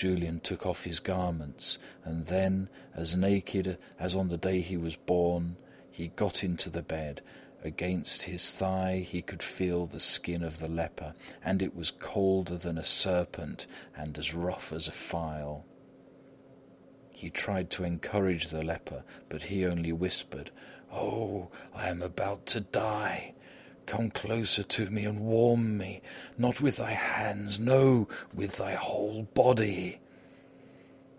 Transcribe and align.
Julian 0.00 0.40
took 0.40 0.64
off 0.64 0.84
his 0.84 0.98
garments; 0.98 1.76
and 2.04 2.24
then, 2.24 2.70
as 2.94 3.14
naked 3.14 3.76
as 3.98 4.14
on 4.14 4.28
the 4.28 4.38
day 4.38 4.62
he 4.62 4.78
was 4.78 4.96
born, 4.96 5.56
he 5.90 6.08
got 6.08 6.42
into 6.42 6.70
the 6.70 6.80
bed; 6.80 7.20
against 7.62 8.22
his 8.22 8.50
thigh 8.54 9.00
he 9.06 9.20
could 9.20 9.42
feel 9.42 9.84
the 9.86 10.00
skin 10.00 10.42
of 10.42 10.58
the 10.58 10.70
leper, 10.70 11.12
and 11.44 11.60
it 11.60 11.76
was 11.76 11.90
colder 11.90 12.56
than 12.56 12.78
a 12.78 12.82
serpent 12.82 13.66
and 13.94 14.16
as 14.16 14.32
rough 14.32 14.72
as 14.72 14.88
a 14.88 14.92
file. 14.92 15.66
He 17.10 17.28
tried 17.28 17.68
to 17.72 17.84
encourage 17.84 18.48
the 18.48 18.62
leper, 18.62 19.04
but 19.28 19.42
he 19.42 19.66
only 19.66 19.92
whispered: 19.92 20.50
"Oh! 20.90 21.50
I 21.74 21.90
am 21.90 22.00
about 22.00 22.46
to 22.46 22.60
die! 22.60 23.34
Come 23.86 24.10
closer 24.12 24.62
to 24.62 24.88
me 24.88 25.04
and 25.04 25.18
warm 25.18 25.76
me! 25.76 26.00
Not 26.38 26.60
with 26.60 26.76
thy 26.76 26.92
hands! 26.92 27.58
No! 27.58 28.06
with 28.32 28.58
thy 28.58 28.74
whole 28.74 29.24
body." 29.34 29.98